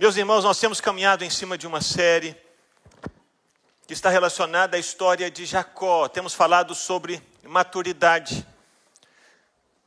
[0.00, 2.34] Meus irmãos, nós temos caminhado em cima de uma série
[3.86, 6.08] que está relacionada à história de Jacó.
[6.08, 8.46] Temos falado sobre maturidade.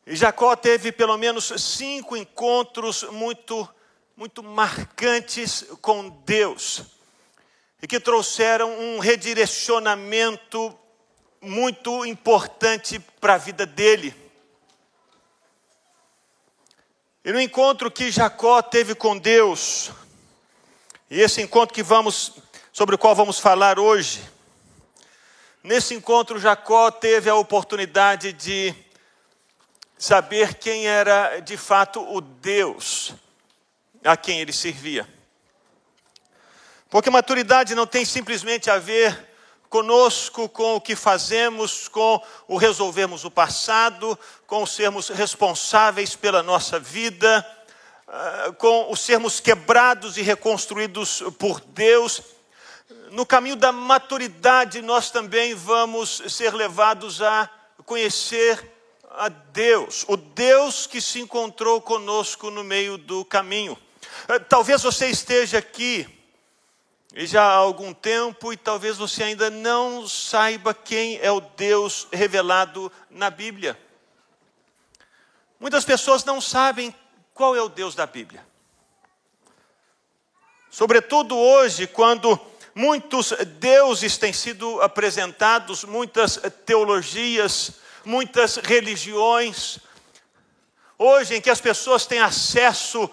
[0.05, 3.67] E Jacó teve pelo menos cinco encontros muito,
[4.15, 6.83] muito marcantes com Deus
[7.81, 10.77] e que trouxeram um redirecionamento
[11.41, 14.22] muito importante para a vida dele.
[17.25, 19.91] E no encontro que Jacó teve com Deus,
[21.09, 22.33] e esse encontro que vamos
[22.73, 24.21] sobre o qual vamos falar hoje,
[25.63, 28.75] nesse encontro Jacó teve a oportunidade de
[29.97, 33.13] saber quem era de fato o Deus
[34.03, 35.07] a quem ele servia.
[36.89, 39.32] Porque maturidade não tem simplesmente a ver
[39.73, 46.43] conosco, com o que fazemos, com o resolvermos o passado, com o sermos responsáveis pela
[46.43, 47.43] nossa vida,
[48.07, 52.21] ah, com o sermos quebrados e reconstruídos por Deus.
[53.09, 57.49] No caminho da maturidade, nós também vamos ser levados a
[57.83, 58.71] conhecer
[59.09, 63.75] a Deus, o Deus que se encontrou conosco no meio do caminho.
[64.27, 66.07] Ah, talvez você esteja aqui
[67.15, 72.07] e já há algum tempo e talvez você ainda não saiba quem é o Deus
[72.11, 73.79] revelado na Bíblia.
[75.59, 76.93] Muitas pessoas não sabem
[77.33, 78.43] qual é o Deus da Bíblia.
[80.71, 82.39] Sobretudo hoje, quando
[82.73, 89.77] muitos deuses têm sido apresentados, muitas teologias, muitas religiões.
[90.97, 93.09] Hoje, em que as pessoas têm acesso ah,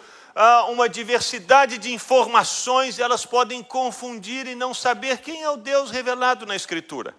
[0.71, 6.47] uma diversidade de informações, elas podem confundir e não saber quem é o Deus revelado
[6.47, 7.15] na Escritura.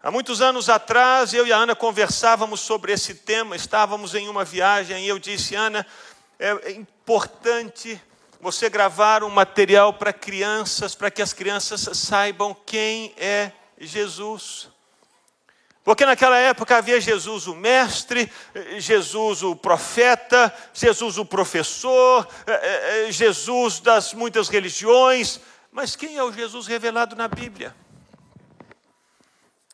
[0.00, 4.44] Há muitos anos atrás, eu e a Ana conversávamos sobre esse tema, estávamos em uma
[4.44, 5.84] viagem e eu disse, Ana,
[6.38, 8.00] é importante
[8.40, 14.68] você gravar um material para crianças, para que as crianças saibam quem é Jesus.
[15.88, 18.30] Porque naquela época havia Jesus o mestre,
[18.76, 25.40] Jesus o profeta, Jesus o professor, eh, eh, eh, Jesus das muitas religiões,
[25.72, 27.74] mas quem é o Jesus revelado na Bíblia?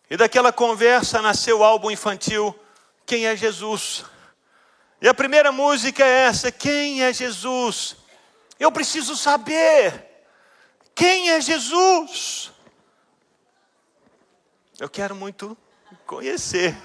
[0.08, 2.56] E daquela conversa nasceu o álbum infantil
[3.04, 4.04] Quem é Jesus?
[5.03, 7.97] E a primeira música é essa: Quem é Jesus?
[8.60, 10.06] Eu preciso saber
[10.94, 12.53] quem é Jesus.
[14.78, 15.58] Eu quero muito
[16.06, 16.76] conhecer.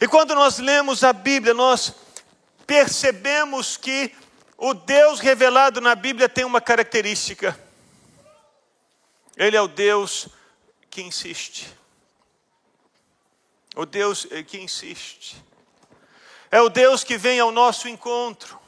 [0.00, 1.94] E quando nós lemos a Bíblia, nós
[2.66, 4.12] percebemos que
[4.56, 7.58] o Deus revelado na Bíblia tem uma característica.
[9.36, 10.28] Ele é o Deus
[10.90, 11.72] que insiste.
[13.76, 15.36] O Deus que insiste.
[16.50, 18.60] É o Deus que vem ao nosso encontro.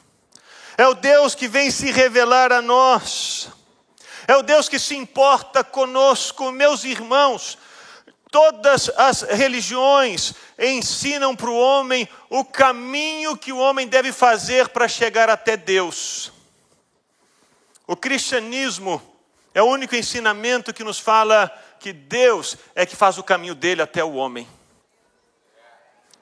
[0.77, 3.49] É o Deus que vem se revelar a nós
[4.27, 7.57] é o Deus que se importa conosco, meus irmãos.
[8.31, 14.87] Todas as religiões ensinam para o homem o caminho que o homem deve fazer para
[14.87, 16.31] chegar até Deus.
[17.87, 19.01] O cristianismo
[19.53, 21.49] é o único ensinamento que nos fala
[21.79, 24.47] que Deus é que faz o caminho dele até o homem.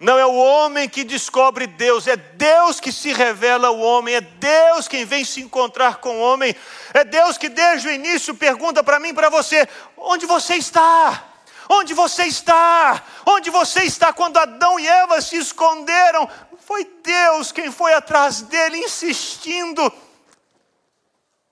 [0.03, 4.19] Não é o homem que descobre Deus, é Deus que se revela ao homem, é
[4.19, 6.53] Deus quem vem se encontrar com o homem,
[6.93, 9.65] é Deus que desde o início pergunta para mim e para você:
[9.95, 11.23] onde você está?
[11.69, 13.01] Onde você está?
[13.25, 16.29] Onde você está quando Adão e Eva se esconderam?
[16.59, 19.89] Foi Deus quem foi atrás dele, insistindo: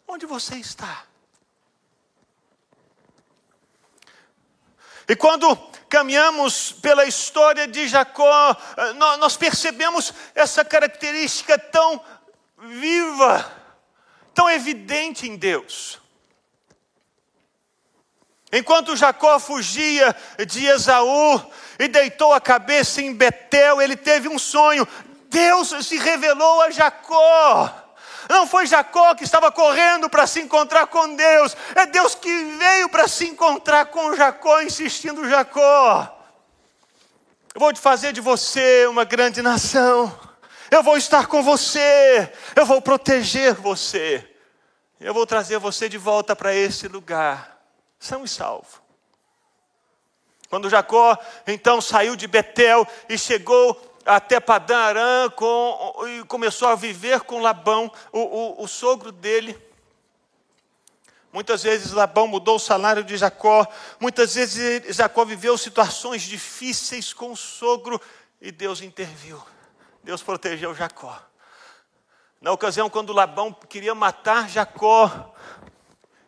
[0.05, 1.03] onde você está?
[5.07, 12.01] E quando caminhamos pela história de Jacó, eh, nós percebemos essa característica tão
[12.57, 13.51] viva,
[14.33, 15.99] tão evidente em Deus.
[18.53, 20.15] Enquanto Jacó fugia
[20.47, 21.41] de Esaú
[21.77, 24.87] e deitou a cabeça em Betel, ele teve um sonho.
[25.29, 27.80] Deus se revelou a Jacó.
[28.29, 32.89] Não foi Jacó que estava correndo para se encontrar com Deus, é Deus que veio
[32.89, 36.17] para se encontrar com Jacó, insistindo Jacó.
[37.53, 40.17] Eu vou fazer de você uma grande nação.
[40.69, 42.31] Eu vou estar com você.
[42.55, 44.31] Eu vou proteger você.
[45.01, 47.59] Eu vou trazer você de volta para esse lugar,
[47.99, 48.79] são e salvo.
[50.47, 56.75] Quando Jacó então saiu de Betel e chegou até Padã Arã com, e começou a
[56.75, 59.57] viver com Labão, o, o, o sogro dele.
[61.31, 63.65] Muitas vezes Labão mudou o salário de Jacó,
[63.99, 68.01] muitas vezes Jacó viveu situações difíceis com o sogro
[68.41, 69.41] e Deus interviu.
[70.03, 71.17] Deus protegeu Jacó.
[72.41, 75.33] Na ocasião, quando Labão queria matar Jacó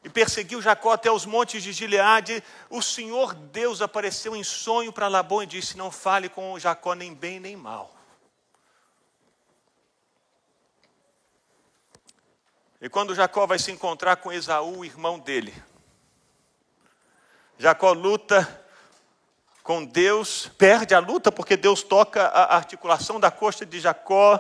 [0.04, 5.08] e perseguiu Jacó até os montes de Gileade, o Senhor Deus apareceu em sonho para
[5.08, 7.96] Labão e disse: Não fale com Jacó nem bem nem mal.
[12.82, 15.54] E quando Jacó vai se encontrar com Esaú, o irmão dele,
[17.58, 18.62] Jacó luta
[19.64, 24.38] com Deus, perde a luta porque Deus toca a articulação da coxa de Jacó,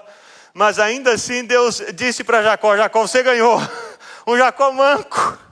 [0.53, 3.57] mas ainda assim Deus disse para Jacó: Jacó, você ganhou,
[4.27, 5.42] um Jacó manco.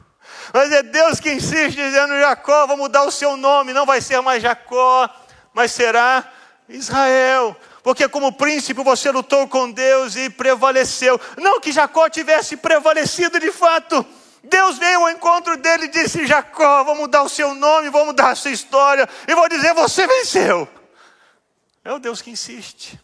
[0.54, 4.22] Mas é Deus que insiste dizendo: Jacó, vou mudar o seu nome, não vai ser
[4.22, 5.10] mais Jacó,
[5.54, 6.30] mas será
[6.68, 7.56] Israel.
[7.84, 11.20] Porque, como príncipe, você lutou com Deus e prevaleceu.
[11.38, 14.06] Não que Jacó tivesse prevalecido de fato,
[14.44, 18.32] Deus veio ao encontro dele e disse: Jacó, vou mudar o seu nome, vou mudar
[18.32, 20.68] a sua história, e vou dizer: você venceu.
[21.84, 23.00] É o Deus que insiste,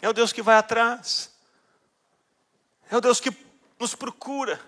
[0.00, 1.30] é o Deus que vai atrás,
[2.88, 3.32] é o Deus que
[3.80, 4.60] nos procura.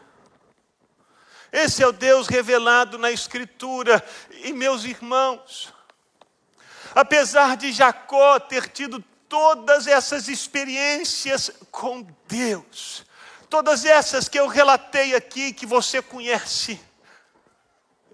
[1.52, 4.04] Esse é o Deus revelado na Escritura,
[4.44, 5.72] e meus irmãos,
[6.94, 13.04] apesar de Jacó ter tido todas essas experiências com Deus,
[13.50, 16.80] Todas essas que eu relatei aqui, que você conhece,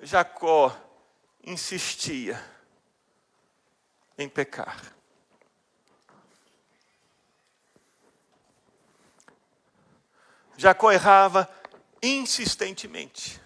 [0.01, 0.75] Jacó
[1.45, 2.43] insistia
[4.17, 4.83] em pecar.
[10.57, 11.47] Jacó errava
[12.03, 13.41] insistentemente.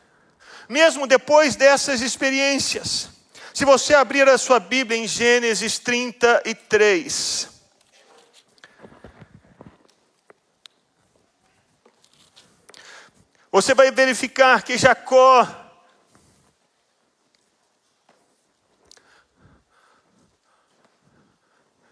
[0.69, 3.09] Mesmo depois dessas experiências.
[3.53, 7.51] Se você abrir a sua Bíblia em Gênesis 33,
[13.53, 15.45] Você vai verificar que Jacó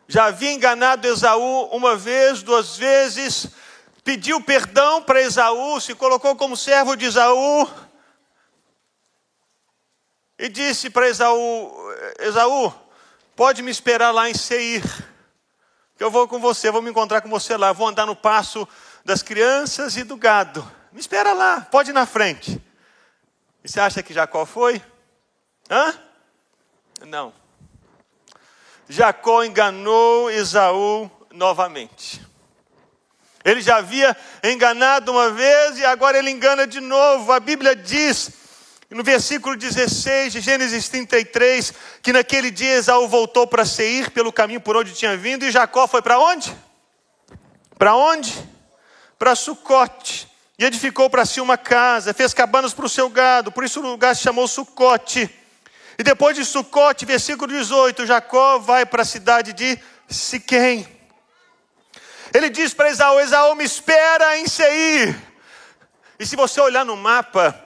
[0.06, 3.48] já havia enganado Esaú uma vez, duas vezes,
[4.08, 7.68] pediu perdão para Esaú, se colocou como servo de Esaú
[10.38, 11.70] e disse para Esaú:
[12.18, 12.72] Esaú,
[13.36, 14.82] pode me esperar lá em Seir,
[15.94, 18.66] que eu vou com você, vou me encontrar com você lá, vou andar no passo
[19.04, 20.66] das crianças e do gado.
[20.90, 22.58] Me espera lá, pode ir na frente.
[23.62, 24.80] E você acha que Jacó foi?
[25.70, 25.94] Hã?
[27.06, 27.34] Não.
[28.88, 32.26] Jacó enganou Esaú novamente.
[33.48, 37.32] Ele já havia enganado uma vez e agora ele engana de novo.
[37.32, 38.30] A Bíblia diz,
[38.90, 41.72] no versículo 16 de Gênesis 33,
[42.02, 45.86] que naquele dia Esaú voltou para Seir pelo caminho por onde tinha vindo e Jacó
[45.86, 46.54] foi para onde?
[47.78, 48.34] Para onde?
[49.18, 50.28] Para Sucote.
[50.58, 53.82] E edificou para si uma casa, fez cabanas para o seu gado, por isso o
[53.82, 55.30] lugar se chamou Sucote.
[55.96, 59.78] E depois de Sucote, versículo 18, Jacó vai para a cidade de
[60.08, 60.97] Siquém.
[62.32, 65.16] Ele diz para Esaú: Esaú, me espera em Seir.
[66.18, 67.58] E se você olhar no mapa,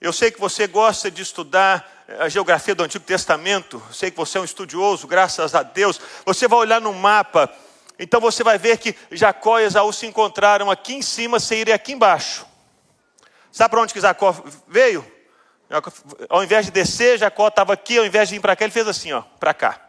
[0.00, 4.38] eu sei que você gosta de estudar a geografia do Antigo Testamento, sei que você
[4.38, 6.00] é um estudioso, graças a Deus.
[6.24, 7.52] Você vai olhar no mapa
[7.98, 11.72] então você vai ver que Jacó e Esaú se encontraram aqui em cima, Seir é
[11.72, 12.46] aqui embaixo.
[13.50, 14.34] Sabe para onde que Jacó
[14.68, 15.04] veio?
[16.28, 18.86] Ao invés de descer, Jacó estava aqui, ao invés de ir para cá, ele fez
[18.86, 19.80] assim, ó, para cá.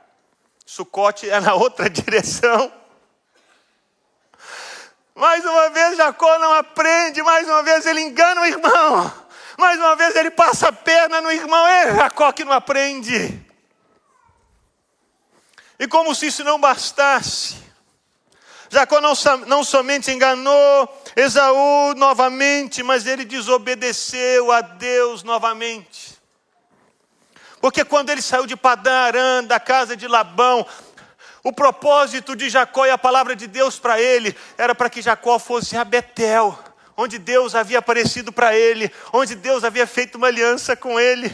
[0.66, 2.72] Sucote é na outra direção.
[5.20, 9.14] Mais uma vez Jacó não aprende, mais uma vez ele engana o irmão.
[9.58, 13.46] Mais uma vez ele passa a perna no irmão, é Jacó que não aprende.
[15.78, 17.58] E como se isso não bastasse,
[18.70, 19.12] Jacó não,
[19.46, 26.18] não somente enganou Esaú novamente, mas ele desobedeceu a Deus novamente.
[27.60, 30.66] Porque quando ele saiu de Padã Aram, da casa de Labão,
[31.44, 35.40] o propósito de Jacó e a palavra de Deus para ele era para que Jacó
[35.40, 36.58] fosse a Betel,
[36.98, 41.32] onde Deus havia aparecido para ele, onde Deus havia feito uma aliança com ele.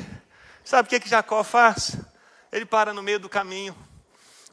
[0.64, 1.98] Sabe o que, que Jacó faz?
[2.52, 3.76] Ele para no meio do caminho.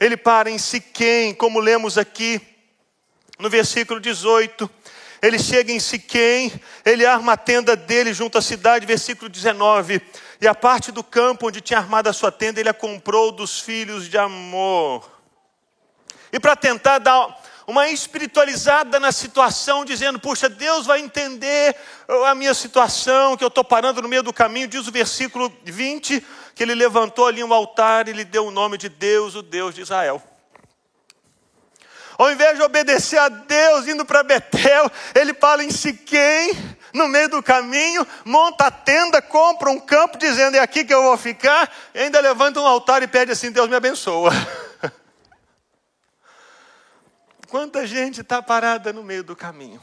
[0.00, 2.40] Ele para em Siquém, como lemos aqui
[3.38, 4.68] no versículo 18.
[5.20, 6.52] Ele chega em Siquém,
[6.84, 10.02] ele arma a tenda dele junto à cidade, versículo 19.
[10.40, 13.60] E a parte do campo onde tinha armado a sua tenda, ele a comprou dos
[13.60, 15.11] filhos de Amor.
[16.32, 21.76] E para tentar dar uma espiritualizada na situação, dizendo: Puxa, Deus vai entender
[22.26, 26.24] a minha situação, que eu estou parando no meio do caminho, diz o versículo 20,
[26.54, 29.74] que ele levantou ali um altar e lhe deu o nome de Deus, o Deus
[29.74, 30.22] de Israel.
[32.18, 36.52] Ao invés de obedecer a Deus, indo para Betel, ele fala em Siquém,
[36.92, 41.02] no meio do caminho, monta a tenda, compra um campo, dizendo: é aqui que eu
[41.02, 44.30] vou ficar, e ainda levanta um altar e pede assim: Deus me abençoa.
[47.52, 49.78] Quanta gente está parada no meio do caminho.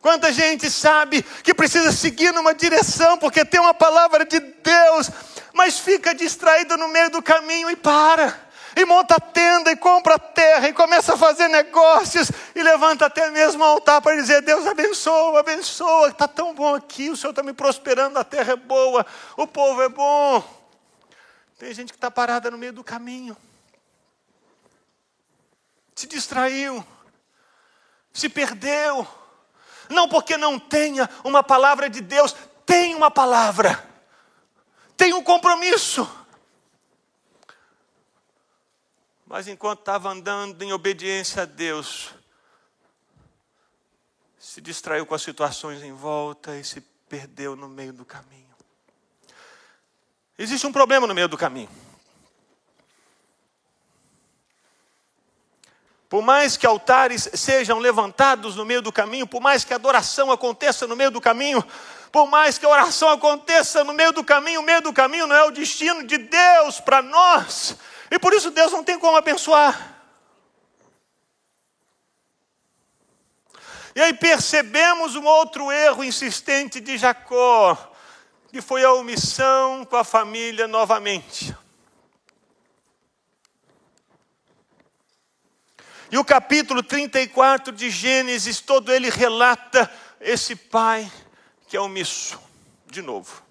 [0.00, 5.10] Quanta gente sabe que precisa seguir numa direção, porque tem uma palavra de Deus,
[5.52, 8.38] mas fica distraída no meio do caminho e para.
[8.76, 13.28] E monta a tenda, e compra terra, e começa a fazer negócios, e levanta até
[13.32, 17.42] mesmo o altar para dizer: Deus abençoa, abençoa, está tão bom aqui, o Senhor está
[17.42, 19.04] me prosperando, a terra é boa,
[19.36, 20.40] o povo é bom.
[21.58, 23.36] Tem gente que está parada no meio do caminho,
[26.00, 26.86] se distraiu,
[28.10, 29.06] se perdeu
[29.90, 33.86] não porque não tenha uma palavra de Deus, tem uma palavra,
[34.96, 36.08] tem um compromisso.
[39.26, 42.14] Mas enquanto estava andando em obediência a Deus,
[44.38, 48.54] se distraiu com as situações em volta e se perdeu no meio do caminho.
[50.38, 51.89] Existe um problema no meio do caminho.
[56.10, 60.32] Por mais que altares sejam levantados no meio do caminho, por mais que a adoração
[60.32, 61.64] aconteça no meio do caminho,
[62.10, 65.36] por mais que a oração aconteça no meio do caminho, o meio do caminho não
[65.36, 67.76] é o destino de Deus para nós,
[68.10, 69.98] e por isso Deus não tem como abençoar.
[73.94, 77.78] E aí percebemos um outro erro insistente de Jacó,
[78.50, 81.56] que foi a omissão com a família novamente.
[86.12, 89.88] E o capítulo 34 de Gênesis, todo ele relata
[90.20, 91.10] esse pai
[91.68, 92.36] que é omisso,
[92.90, 93.44] de novo.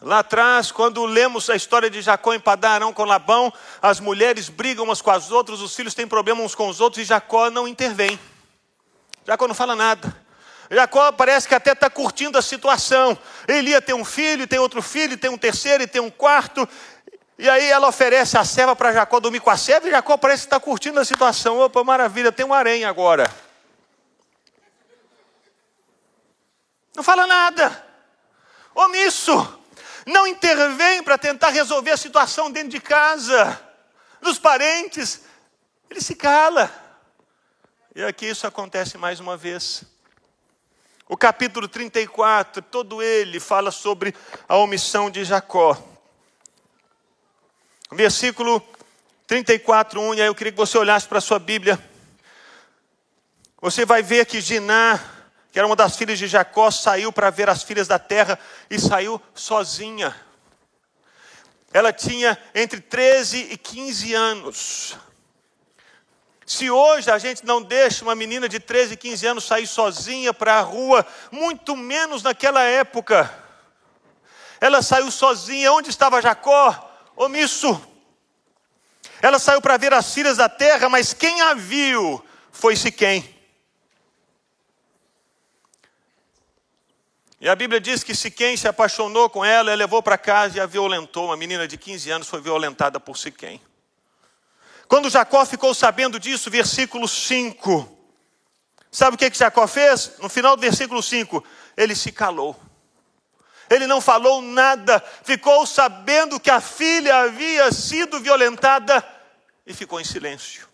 [0.00, 4.84] Lá atrás, quando lemos a história de Jacó em Padarão com Labão, as mulheres brigam
[4.84, 7.66] umas com as outras, os filhos têm problema uns com os outros e Jacó não
[7.66, 8.20] intervém.
[9.26, 10.14] Jacó não fala nada.
[10.70, 13.18] Jacó parece que até está curtindo a situação.
[13.48, 16.68] Ele ia ter um filho, tem outro filho, tem um terceiro e tem um quarto.
[17.38, 20.42] E aí ela oferece a serva para Jacó dormir com a serva, e Jacó parece
[20.42, 21.58] que está curtindo a situação.
[21.58, 23.30] Opa, maravilha, tem um harém agora.
[26.94, 27.84] Não fala nada.
[28.74, 29.60] Omisso.
[30.06, 33.60] Não intervém para tentar resolver a situação dentro de casa,
[34.22, 35.22] dos parentes.
[35.90, 36.72] Ele se cala.
[37.94, 39.82] E aqui isso acontece mais uma vez.
[41.08, 44.14] O capítulo 34, todo ele fala sobre
[44.48, 45.95] a omissão de Jacó.
[47.92, 48.60] Versículo
[49.26, 51.78] 34, 1, e aí eu queria que você olhasse para a sua Bíblia.
[53.60, 55.00] Você vai ver que Giná,
[55.52, 58.38] que era uma das filhas de Jacó, saiu para ver as filhas da terra
[58.68, 60.14] e saiu sozinha.
[61.72, 64.96] Ela tinha entre 13 e 15 anos.
[66.46, 70.58] Se hoje a gente não deixa uma menina de 13, 15 anos sair sozinha para
[70.58, 73.32] a rua, muito menos naquela época.
[74.60, 76.85] Ela saiu sozinha, onde estava Jacó?
[77.16, 77.80] Omisso.
[79.22, 83.34] Ela saiu para ver as filhas da terra, mas quem a viu foi Siquém.
[87.40, 90.60] E a Bíblia diz que Siquém se apaixonou com ela, ela levou para casa e
[90.60, 91.26] a violentou.
[91.26, 93.60] Uma menina de 15 anos foi violentada por Siquém.
[94.88, 97.96] Quando Jacó ficou sabendo disso, versículo 5.
[98.90, 100.12] Sabe o que, que Jacó fez?
[100.20, 101.44] No final do versículo 5,
[101.76, 102.58] ele se calou.
[103.68, 109.04] Ele não falou nada, ficou sabendo que a filha havia sido violentada
[109.66, 110.68] e ficou em silêncio.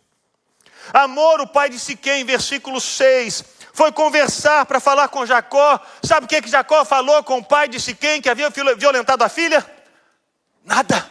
[0.93, 5.81] Amor, o pai de Siquém, versículo 6, foi conversar para falar com Jacó.
[6.03, 9.29] Sabe o que, que Jacó falou com o pai de Siquém que havia violentado a
[9.29, 9.65] filha?
[10.65, 11.11] Nada.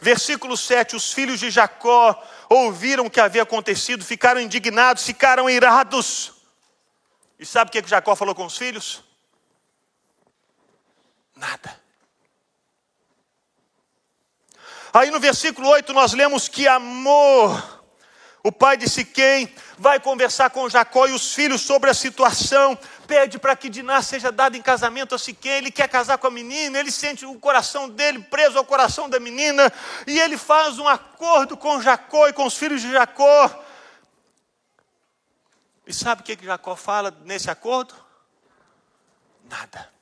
[0.00, 6.34] Versículo 7: Os filhos de Jacó ouviram o que havia acontecido, ficaram indignados, ficaram irados.
[7.38, 9.07] E sabe o que, que Jacó falou com os filhos?
[11.38, 11.80] Nada.
[14.92, 17.84] Aí no versículo 8 nós lemos que amor,
[18.42, 22.76] o pai de Siquém, vai conversar com Jacó e os filhos sobre a situação,
[23.06, 26.30] pede para que Diná seja dado em casamento a Siquém, ele quer casar com a
[26.30, 29.72] menina, ele sente o coração dele preso ao coração da menina,
[30.08, 33.64] e ele faz um acordo com Jacó e com os filhos de Jacó.
[35.86, 37.94] E sabe o que Jacó fala nesse acordo?
[39.48, 39.97] Nada.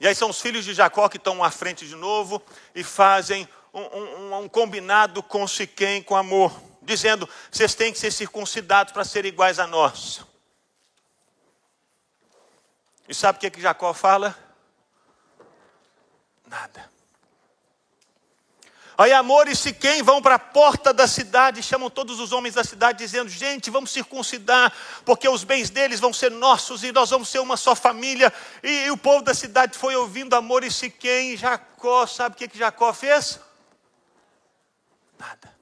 [0.00, 2.42] E aí são os filhos de Jacó que estão à frente de novo
[2.74, 6.52] e fazem um, um, um combinado com Siquém, com amor,
[6.82, 10.22] dizendo: vocês têm que ser circuncidados para serem iguais a nós.
[13.08, 14.36] E sabe o que, que Jacó fala?
[16.46, 16.97] Nada.
[19.00, 22.64] Aí Amor e Siquém vão para a porta da cidade, chamam todos os homens da
[22.64, 24.72] cidade, dizendo: Gente, vamos circuncidar,
[25.04, 28.32] porque os bens deles vão ser nossos e nós vamos ser uma só família.
[28.60, 30.68] E, e o povo da cidade foi ouvindo Amor e.
[31.04, 33.38] E Jacó, sabe o que, que Jacó fez?
[35.16, 35.56] Nada.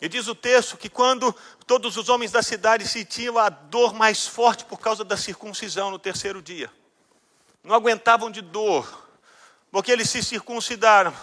[0.00, 1.34] E diz o texto que quando
[1.66, 5.98] todos os homens da cidade sentiam a dor mais forte por causa da circuncisão no
[5.98, 6.70] terceiro dia,
[7.64, 9.07] não aguentavam de dor,
[9.70, 11.14] porque eles se circuncidaram.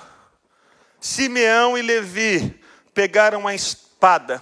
[1.00, 2.62] Simeão e Levi
[2.94, 4.42] pegaram a espada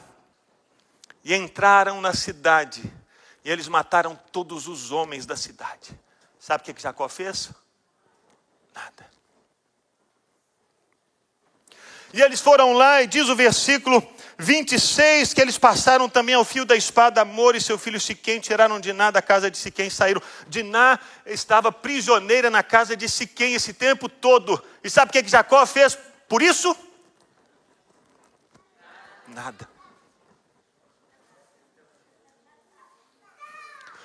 [1.23, 2.83] e entraram na cidade,
[3.45, 5.97] e eles mataram todos os homens da cidade.
[6.37, 7.49] Sabe o que Jacó fez?
[8.75, 9.09] Nada.
[12.13, 14.01] E eles foram lá, e diz o versículo
[14.37, 18.79] 26, que eles passaram também ao fio da espada, Amor e seu filho Siquém tiraram
[18.79, 20.21] Diná da casa de Siquém, saíram.
[20.47, 24.61] Diná estava prisioneira na casa de Siquém esse tempo todo.
[24.83, 25.97] E sabe o que Jacó fez
[26.27, 26.75] por isso?
[29.27, 29.73] Nada.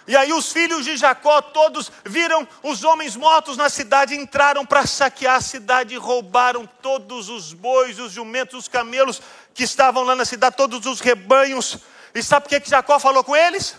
[0.08, 4.86] E aí os filhos de Jacó todos viram os homens mortos na cidade, entraram para
[4.86, 9.20] saquear a cidade roubaram todos os bois, os jumentos, os camelos
[9.58, 11.78] que estavam lá na cidade, todos os rebanhos.
[12.14, 13.74] E sabe o que, que Jacó falou com eles?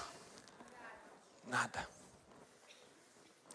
[1.47, 1.87] Nada.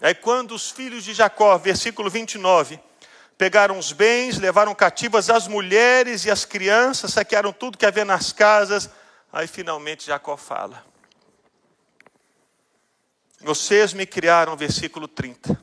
[0.00, 2.80] Aí quando os filhos de Jacó, versículo 29,
[3.36, 8.32] pegaram os bens, levaram cativas as mulheres e as crianças, saquearam tudo que havia nas
[8.32, 8.88] casas,
[9.30, 10.82] aí finalmente Jacó fala:
[13.38, 15.62] vocês me criaram, versículo 30.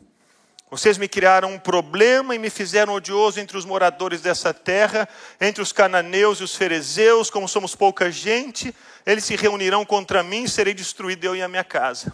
[0.71, 5.05] Vocês me criaram um problema e me fizeram odioso entre os moradores dessa terra,
[5.41, 8.73] entre os cananeus e os ferezeus, como somos pouca gente,
[9.05, 12.13] eles se reunirão contra mim, serei destruído eu e a minha casa.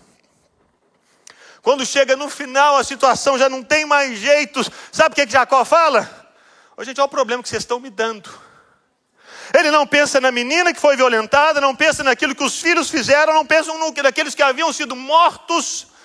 [1.61, 4.71] Quando chega no final, a situação já não tem mais jeitos.
[4.91, 6.09] Sabe o que, que Jacó fala?
[6.75, 8.27] Ô, gente, olha o problema que vocês estão me dando.
[9.53, 13.35] Ele não pensa na menina que foi violentada, não pensa naquilo que os filhos fizeram,
[13.35, 13.71] não pensa
[14.01, 15.95] naqueles que haviam sido mortos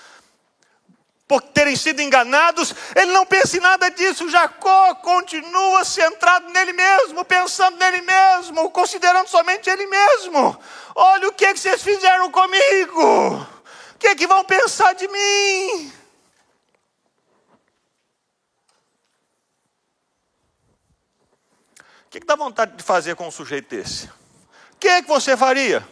[1.32, 2.74] por terem sido enganados.
[2.94, 4.28] Ele não pensa em nada disso.
[4.28, 10.62] Jacó continua centrado nele mesmo, pensando nele mesmo, considerando somente ele mesmo.
[10.94, 13.36] Olha o que, é que vocês fizeram comigo.
[13.94, 15.92] O que, é que vão pensar de mim?
[22.10, 24.06] que, que dá vontade de fazer com um sujeito desse?
[24.06, 25.82] O que, que você faria?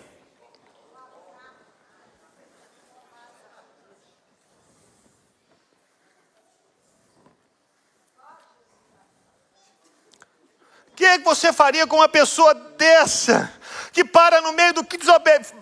[11.00, 13.50] Que, é que você faria com uma pessoa dessa,
[13.90, 14.98] que para no meio do que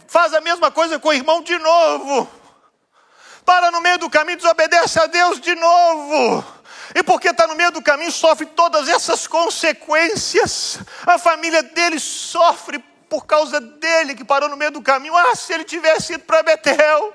[0.09, 2.29] faz a mesma coisa com o irmão de novo?
[3.45, 6.45] Para no meio do caminho, desobedece a Deus de novo
[6.93, 10.81] e porque está no meio do caminho, sofre todas essas consequências.
[11.07, 15.17] A família dele sofre por causa dele, que parou no meio do caminho.
[15.17, 17.15] Ah, se ele tivesse ido para Betel.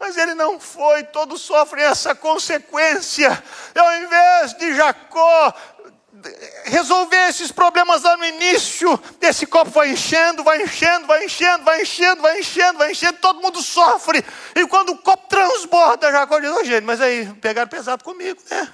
[0.00, 3.30] Mas ele não foi, todos sofrem essa consequência.
[3.74, 5.54] Ao invés de Jacó
[6.64, 11.82] resolver esses problemas lá no início, esse copo vai enchendo, vai enchendo, vai enchendo, vai
[11.82, 14.24] enchendo, vai enchendo, vai enchendo, todo mundo sofre.
[14.54, 18.72] E quando o copo transborda, Jacó diz: oh, gente, mas aí pegaram pesado comigo, né?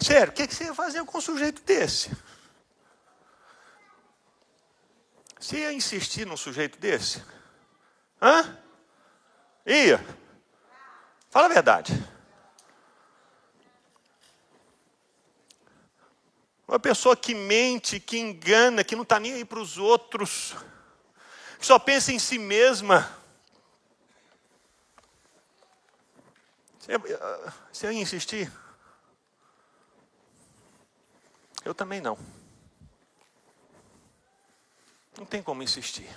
[0.00, 2.10] Sério, o que você ia fazer com um sujeito desse?
[5.40, 7.22] Você ia insistir num sujeito desse?
[8.20, 8.58] Hã?
[9.66, 10.23] Ia.
[11.34, 11.92] Fala a verdade.
[16.68, 20.54] Uma pessoa que mente, que engana, que não está nem aí para os outros,
[21.58, 23.18] que só pensa em si mesma.
[26.78, 26.92] Você,
[27.72, 28.52] você ia insistir?
[31.64, 32.16] Eu também não.
[35.18, 36.08] Não tem como insistir.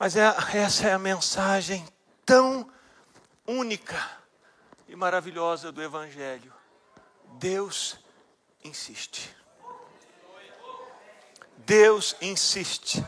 [0.00, 1.86] Mas é, essa é a mensagem
[2.24, 2.66] tão
[3.46, 4.02] única
[4.88, 6.50] e maravilhosa do Evangelho.
[7.34, 7.98] Deus
[8.64, 9.36] insiste.
[11.58, 13.04] Deus insiste.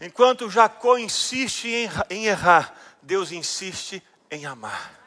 [0.00, 1.68] Enquanto Jacó insiste
[2.08, 4.98] em errar, Deus insiste em amar.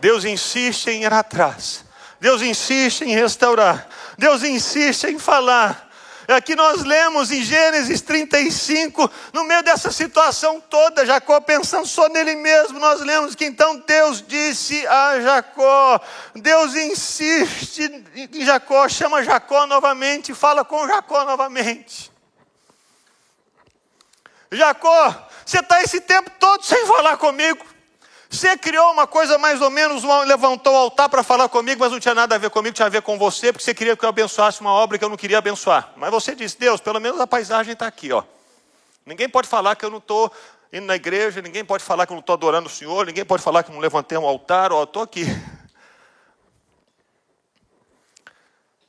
[0.00, 1.84] Deus insiste em ir atrás.
[2.18, 3.86] Deus insiste em restaurar.
[4.16, 5.91] Deus insiste em falar.
[6.32, 12.34] Aqui nós lemos em Gênesis 35, no meio dessa situação toda, Jacó pensando só nele
[12.36, 16.00] mesmo, nós lemos que então Deus disse a Jacó,
[16.34, 22.10] Deus insiste em Jacó, chama Jacó novamente, fala com Jacó novamente.
[24.50, 27.64] Jacó, você está esse tempo todo sem falar comigo.
[28.32, 32.00] Você criou uma coisa mais ou menos, levantou o altar para falar comigo, mas não
[32.00, 34.08] tinha nada a ver comigo, tinha a ver com você, porque você queria que eu
[34.08, 35.92] abençoasse uma obra que eu não queria abençoar.
[35.96, 38.24] Mas você disse, Deus, pelo menos a paisagem está aqui, ó.
[39.04, 40.32] Ninguém pode falar que eu não estou
[40.72, 43.42] indo na igreja, ninguém pode falar que eu não estou adorando o Senhor, ninguém pode
[43.42, 45.24] falar que eu não levantei um altar, ó, estou aqui.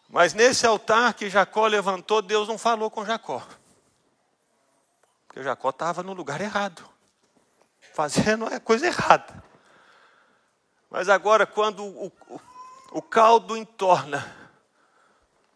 [0.07, 3.45] Mas nesse altar que Jacó levantou, Deus não falou com Jacó.
[5.27, 6.92] Porque Jacó estava no lugar errado
[7.93, 9.43] fazendo é coisa errada.
[10.89, 12.41] Mas agora, quando o, o,
[12.91, 14.23] o caldo entorna,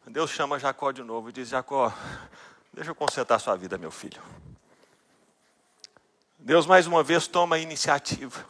[0.08, 1.94] Deus chama Jacó de novo e diz: Jacó,
[2.74, 4.22] deixa eu consertar sua vida, meu filho.
[6.40, 8.46] Deus mais uma vez toma a iniciativa.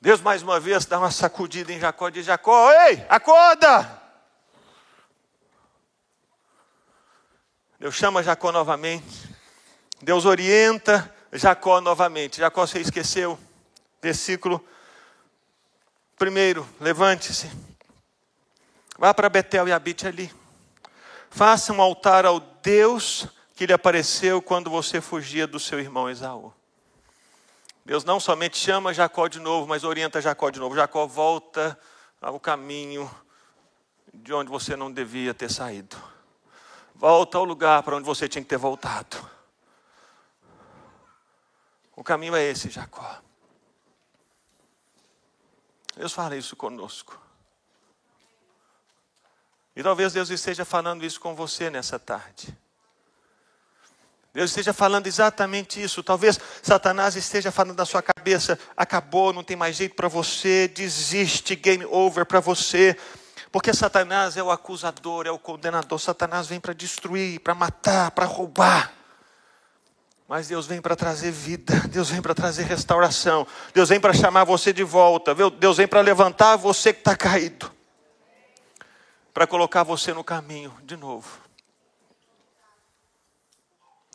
[0.00, 4.02] Deus mais uma vez dá uma sacudida em Jacó e diz: Jacó, ei, acorda!
[7.78, 9.34] Deus chama Jacó novamente.
[10.02, 12.38] Deus orienta Jacó novamente.
[12.38, 13.38] Jacó, você esqueceu?
[14.00, 14.64] Versículo
[16.16, 17.50] primeiro, levante-se.
[18.98, 20.32] Vá para Betel e habite ali.
[21.30, 26.52] Faça um altar ao Deus que lhe apareceu quando você fugia do seu irmão Esaú.
[27.84, 30.74] Deus não somente chama Jacó de novo, mas orienta Jacó de novo.
[30.74, 31.78] Jacó volta
[32.20, 33.10] ao caminho
[34.12, 35.96] de onde você não devia ter saído.
[36.94, 39.35] Volta ao lugar para onde você tinha que ter voltado.
[41.96, 43.22] O caminho é esse, Jacó.
[45.96, 47.18] Deus fala isso conosco.
[49.74, 52.56] E talvez Deus esteja falando isso com você nessa tarde.
[54.32, 56.02] Deus esteja falando exatamente isso.
[56.02, 61.56] Talvez Satanás esteja falando na sua cabeça: acabou, não tem mais jeito para você, desiste,
[61.56, 62.94] game over para você.
[63.50, 65.98] Porque Satanás é o acusador, é o condenador.
[65.98, 68.92] Satanás vem para destruir, para matar, para roubar.
[70.28, 74.44] Mas Deus vem para trazer vida, Deus vem para trazer restauração, Deus vem para chamar
[74.44, 77.72] você de volta, Deus vem para levantar você que está caído,
[79.32, 81.40] para colocar você no caminho de novo.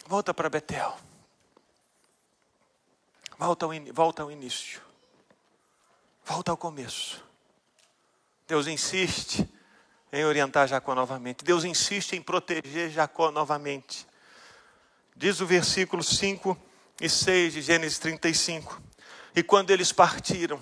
[0.06, 0.98] Volta para Betel,
[3.38, 4.82] volta ao, volta ao início,
[6.26, 7.24] volta ao começo.
[8.46, 9.50] Deus insiste
[10.12, 14.11] em orientar Jacó novamente, Deus insiste em proteger Jacó novamente.
[15.22, 16.58] Diz o versículo 5
[17.00, 18.82] e 6 de Gênesis 35.
[19.36, 20.60] E quando eles partiram,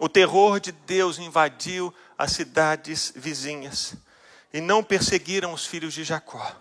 [0.00, 3.96] o terror de Deus invadiu as cidades vizinhas
[4.50, 6.56] e não perseguiram os filhos de Jacó.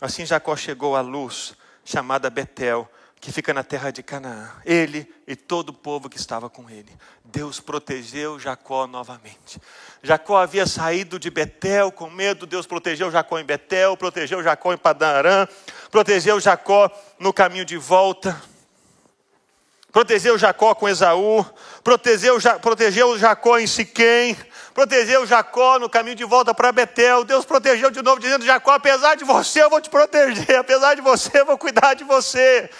[0.00, 2.90] Assim Jacó chegou à luz, chamada Betel,
[3.22, 4.50] que fica na terra de Canaã.
[4.64, 6.90] Ele e todo o povo que estava com ele.
[7.24, 9.62] Deus protegeu Jacó novamente.
[10.02, 14.76] Jacó havia saído de Betel com medo, Deus protegeu Jacó em Betel, protegeu Jacó em
[14.76, 15.46] Padarã,
[15.92, 18.42] protegeu Jacó no caminho de volta.
[19.92, 21.44] Protegeu Jacó com Esaú,
[21.84, 24.34] protegeu, protegeu Jacó em Siquém,
[24.72, 27.24] protegeu Jacó no caminho de volta para Betel.
[27.24, 31.02] Deus protegeu de novo, dizendo: Jacó, apesar de você, eu vou te proteger, apesar de
[31.02, 32.70] você, eu vou cuidar de você.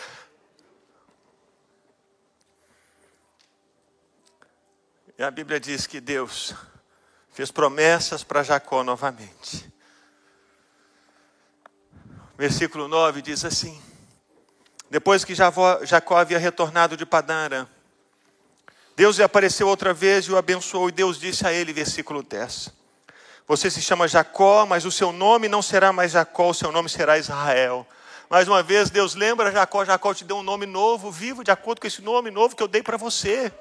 [5.19, 6.55] E a Bíblia diz que Deus
[7.31, 9.72] fez promessas para Jacó novamente.
[12.37, 13.81] Versículo 9 diz assim:
[14.91, 17.67] Depois que Jacó havia retornado de Padã
[18.95, 22.71] Deus lhe apareceu outra vez e o abençoou, e Deus disse a ele, versículo 10:
[23.47, 26.89] Você se chama Jacó, mas o seu nome não será mais Jacó, o seu nome
[26.89, 27.87] será Israel.
[28.29, 31.81] Mais uma vez, Deus lembra Jacó: Jacó te deu um nome novo, vivo de acordo
[31.81, 33.53] com esse nome novo que eu dei para você.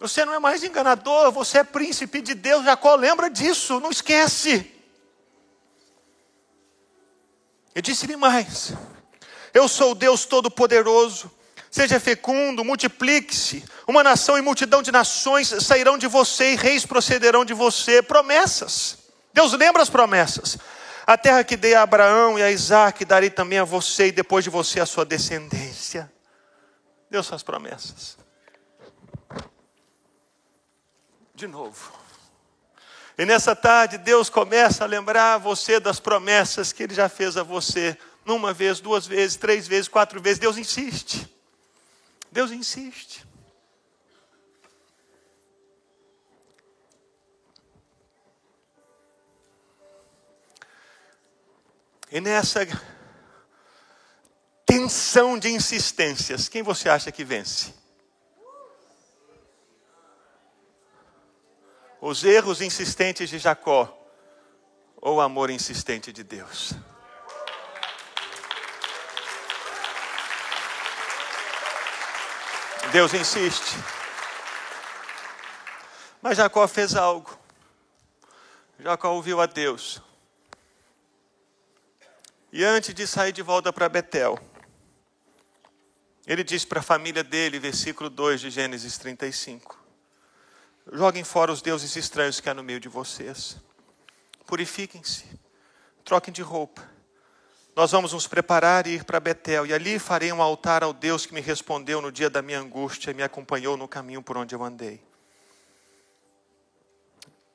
[0.00, 2.64] Você não é mais enganador, você é príncipe de Deus.
[2.64, 4.73] Jacó lembra disso, não esquece.
[7.74, 8.72] E disse-lhe mais:
[9.52, 11.30] Eu sou o Deus Todo-Poderoso.
[11.70, 13.64] Seja fecundo, multiplique-se.
[13.86, 18.00] Uma nação e multidão de nações sairão de você e reis procederão de você.
[18.00, 18.98] Promessas.
[19.32, 20.56] Deus lembra as promessas.
[21.04, 24.44] A terra que dei a Abraão e a Isaac darei também a você e depois
[24.44, 26.10] de você a sua descendência.
[27.10, 28.16] Deus faz promessas
[31.34, 32.03] de novo.
[33.16, 37.42] E nessa tarde, Deus começa a lembrar você das promessas que Ele já fez a
[37.42, 37.96] você.
[38.24, 40.38] Numa vez, duas vezes, três vezes, quatro vezes.
[40.38, 41.28] Deus insiste.
[42.32, 43.24] Deus insiste.
[52.10, 52.66] E nessa
[54.64, 57.83] tensão de insistências, quem você acha que vence?
[62.06, 63.90] os erros insistentes de Jacó
[64.96, 66.74] ou o amor insistente de Deus?
[72.92, 73.74] Deus insiste.
[76.20, 77.38] Mas Jacó fez algo.
[78.78, 80.02] Jacó ouviu a Deus.
[82.52, 84.38] E antes de sair de volta para Betel,
[86.26, 89.83] ele disse para a família dele, versículo 2 de Gênesis 35:
[90.92, 93.56] Joguem fora os deuses estranhos que há no meio de vocês.
[94.46, 95.24] Purifiquem-se,
[96.04, 96.86] troquem de roupa.
[97.74, 101.26] Nós vamos nos preparar e ir para Betel, e ali farei um altar ao Deus
[101.26, 104.54] que me respondeu no dia da minha angústia e me acompanhou no caminho por onde
[104.54, 105.02] eu andei.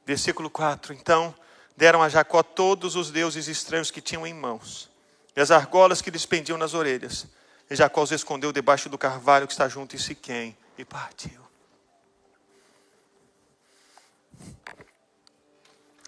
[0.06, 1.34] Versículo 4: Então
[1.78, 4.90] deram a Jacó todos os deuses estranhos que tinham em mãos,
[5.36, 7.28] e as argolas que lhes pendiam nas orelhas.
[7.70, 11.49] E Jacó os escondeu debaixo do carvalho que está junto em Siquém, e partiu.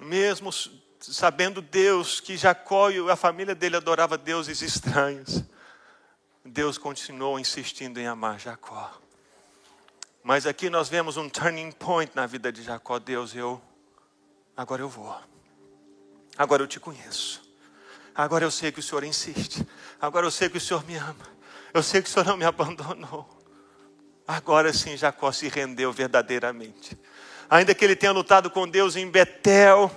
[0.01, 0.51] Mesmo
[0.99, 5.43] sabendo Deus que Jacó e a família dele adorava deuses estranhos,
[6.43, 8.91] Deus continuou insistindo em amar Jacó.
[10.23, 12.99] Mas aqui nós vemos um turning point na vida de Jacó.
[12.99, 13.61] Deus, eu
[14.55, 15.15] agora eu vou.
[16.37, 17.41] Agora eu te conheço.
[18.13, 19.65] Agora eu sei que o Senhor insiste.
[19.99, 21.27] Agora eu sei que o Senhor me ama.
[21.73, 23.27] Eu sei que o Senhor não me abandonou.
[24.27, 26.97] Agora sim Jacó se rendeu verdadeiramente.
[27.51, 29.91] Ainda que ele tenha lutado com Deus em Betel,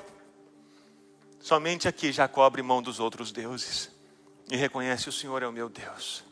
[1.44, 3.90] Somente aqui já cobre mão dos outros deuses
[4.50, 6.24] e reconhece: o Senhor é o meu Deus.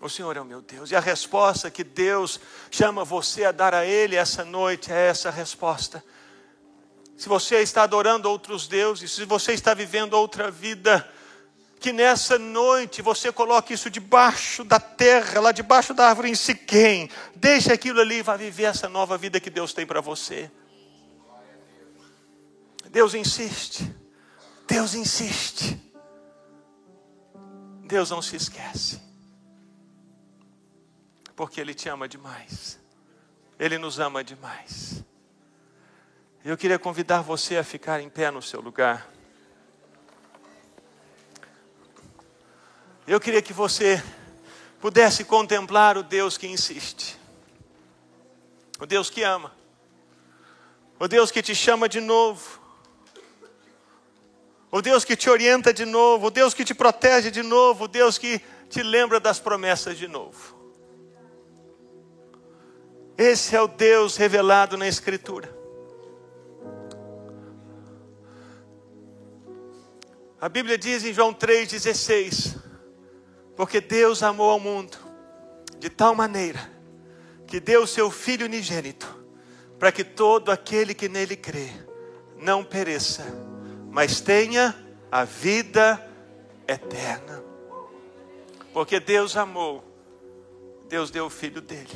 [0.00, 0.90] O Senhor é o meu Deus.
[0.90, 5.30] E a resposta que Deus chama você a dar a Ele essa noite é essa
[5.30, 6.04] resposta.
[7.16, 11.08] Se você está adorando outros deuses, se você está vivendo outra vida,
[11.80, 17.08] que nessa noite você coloque isso debaixo da terra, lá debaixo da árvore em Siquém.
[17.34, 20.50] Deixe aquilo ali e vá viver essa nova vida que Deus tem para você.
[22.90, 23.94] Deus insiste.
[24.66, 25.80] Deus insiste.
[27.84, 29.00] Deus não se esquece.
[31.36, 32.78] Porque Ele te ama demais.
[33.58, 35.04] Ele nos ama demais.
[36.44, 39.08] Eu queria convidar você a ficar em pé no seu lugar.
[43.10, 44.04] Eu queria que você
[44.82, 47.18] pudesse contemplar o Deus que insiste,
[48.78, 49.50] o Deus que ama,
[51.00, 52.60] o Deus que te chama de novo,
[54.70, 57.88] o Deus que te orienta de novo, o Deus que te protege de novo, o
[57.88, 60.54] Deus que te lembra das promessas de novo.
[63.16, 65.48] Esse é o Deus revelado na Escritura.
[70.38, 72.67] A Bíblia diz em João 3,16:
[73.58, 74.96] Porque Deus amou ao mundo
[75.80, 76.60] de tal maneira
[77.44, 79.18] que deu o seu Filho unigênito,
[79.80, 81.68] para que todo aquele que nele crê
[82.36, 83.26] não pereça,
[83.90, 84.76] mas tenha
[85.10, 86.00] a vida
[86.68, 87.42] eterna.
[88.72, 89.82] Porque Deus amou,
[90.88, 91.90] Deus deu o filho dele.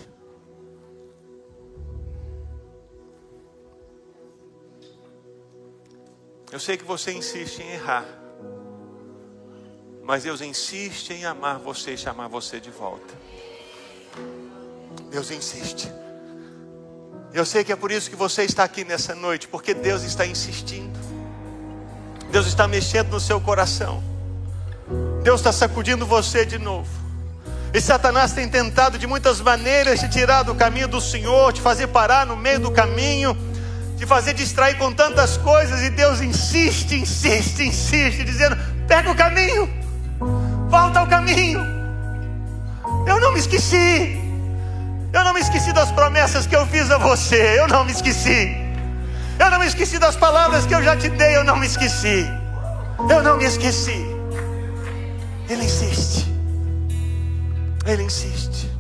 [6.50, 8.04] Eu sei que você insiste em errar,
[10.02, 13.14] mas Deus insiste em amar você e chamar você de volta.
[15.10, 15.90] Deus insiste.
[17.32, 20.26] Eu sei que é por isso que você está aqui nessa noite, porque Deus está
[20.26, 20.98] insistindo.
[22.30, 24.02] Deus está mexendo no seu coração.
[25.22, 26.90] Deus está sacudindo você de novo.
[27.72, 31.86] E Satanás tem tentado de muitas maneiras te tirar do caminho do Senhor, te fazer
[31.86, 33.34] parar no meio do caminho,
[33.96, 35.80] te fazer distrair com tantas coisas.
[35.80, 39.81] E Deus insiste, insiste, insiste, dizendo: pega o caminho,
[40.72, 41.60] volta ao caminho.
[43.06, 44.18] Eu não me esqueci.
[45.12, 47.60] Eu não me esqueci das promessas que eu fiz a você.
[47.60, 48.56] Eu não me esqueci.
[49.38, 52.26] Eu não me esqueci das palavras que eu já te dei, eu não me esqueci.
[53.10, 54.00] Eu não me esqueci.
[55.50, 56.26] Ele insiste.
[57.84, 58.71] Ele insiste.